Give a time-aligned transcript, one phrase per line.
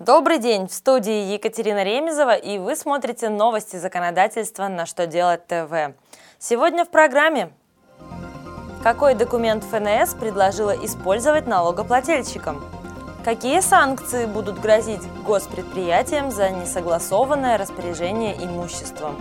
[0.00, 0.66] Добрый день!
[0.66, 5.94] В студии Екатерина Ремезова, и вы смотрите новости законодательства на «Что делать ТВ».
[6.38, 7.52] Сегодня в программе
[8.82, 12.64] Какой документ ФНС предложила использовать налогоплательщикам?
[13.26, 19.18] Какие санкции будут грозить госпредприятиям за несогласованное распоряжение имуществом?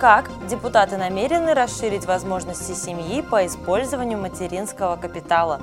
[0.00, 5.60] Как депутаты намерены расширить возможности семьи по использованию материнского капитала?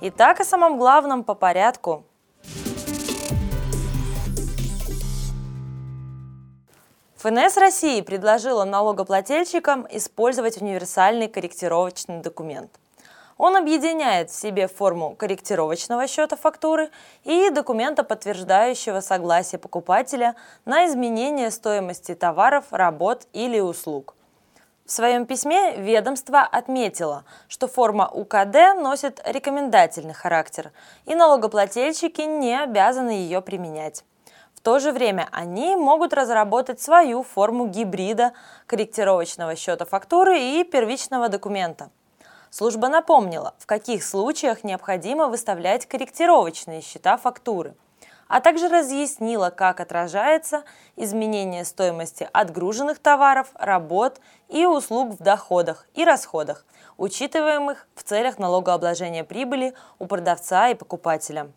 [0.00, 2.04] Итак, о самом главном по порядку.
[7.18, 12.70] ФНС России предложила налогоплательщикам использовать универсальный корректировочный документ.
[13.36, 16.90] Он объединяет в себе форму корректировочного счета фактуры
[17.24, 24.14] и документа, подтверждающего согласие покупателя на изменение стоимости товаров, работ или услуг.
[24.86, 30.70] В своем письме ведомство отметило, что форма УКД носит рекомендательный характер,
[31.04, 34.04] и налогоплательщики не обязаны ее применять.
[34.58, 38.32] В то же время они могут разработать свою форму гибрида
[38.66, 41.90] корректировочного счета фактуры и первичного документа.
[42.50, 47.76] Служба напомнила, в каких случаях необходимо выставлять корректировочные счета фактуры,
[48.26, 50.64] а также разъяснила, как отражается
[50.96, 56.66] изменение стоимости отгруженных товаров, работ и услуг в доходах и расходах,
[56.96, 61.48] учитываемых в целях налогообложения прибыли у продавца и покупателя.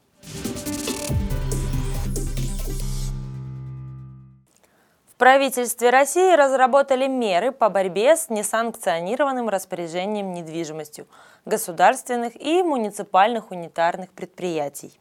[5.21, 11.05] Правительстве России разработали меры по борьбе с несанкционированным распоряжением недвижимостью
[11.45, 14.99] государственных и муниципальных унитарных предприятий.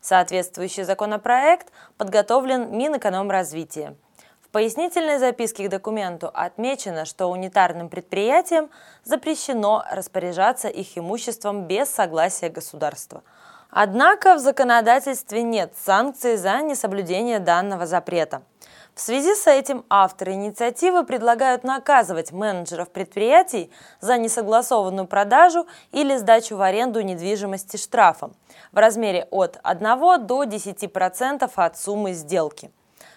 [0.00, 3.96] Соответствующий законопроект подготовлен Минэкономразвития.
[4.40, 8.70] В пояснительной записке к документу отмечено, что унитарным предприятиям
[9.02, 13.24] запрещено распоряжаться их имуществом без согласия государства.
[13.70, 18.42] Однако в законодательстве нет санкций за несоблюдение данного запрета–
[18.96, 23.70] в связи с этим авторы инициативы предлагают наказывать менеджеров предприятий
[24.00, 28.34] за несогласованную продажу или сдачу в аренду недвижимости штрафом
[28.72, 32.70] в размере от 1 до 10% от суммы сделки.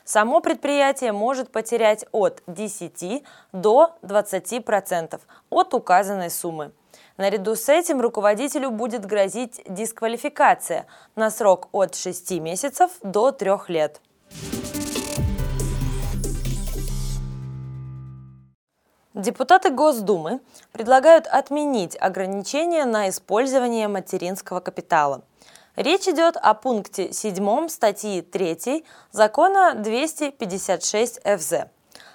[0.04, 3.24] Само предприятие может потерять от 10
[3.54, 6.74] до 20% от указанной суммы.
[7.16, 14.02] Наряду с этим руководителю будет грозить дисквалификация на срок от 6 месяцев до 3 лет.
[19.16, 20.40] Депутаты Госдумы
[20.72, 25.24] предлагают отменить ограничения на использование материнского капитала.
[25.76, 31.54] Речь идет о пункте 7 статьи 3 закона 256 ФЗ.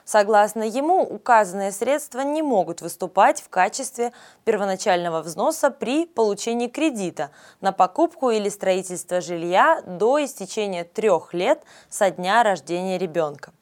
[0.04, 4.12] Согласно ему, указанные средства не могут выступать в качестве
[4.44, 11.60] первоначального взноса при получении кредита на покупку или строительство жилья до истечения трех лет
[11.90, 13.52] со дня рождения ребенка.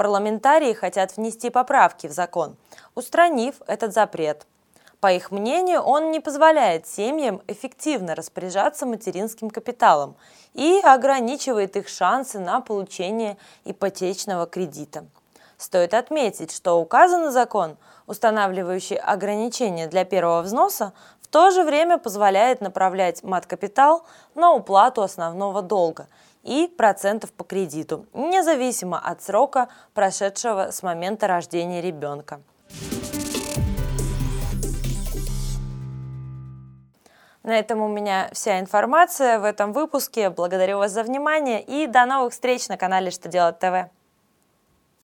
[0.00, 2.56] Парламентарии хотят внести поправки в закон,
[2.94, 4.46] устранив этот запрет.
[4.98, 10.16] По их мнению, он не позволяет семьям эффективно распоряжаться материнским капиталом
[10.54, 15.04] и ограничивает их шансы на получение ипотечного кредита.
[15.58, 20.94] Стоит отметить, что указанный закон, устанавливающий ограничения для первого взноса,
[21.30, 24.04] то же время позволяет направлять мат-капитал
[24.34, 26.06] на уплату основного долга–
[26.42, 32.40] и процентов по кредиту, независимо от срока, прошедшего с момента рождения ребенка.
[37.42, 40.28] На этом у меня вся информация в этом выпуске.
[40.28, 43.90] Благодарю вас за внимание и до новых встреч на канале «Что делать ТВ».